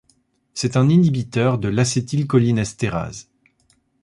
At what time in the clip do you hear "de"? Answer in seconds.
1.59-1.67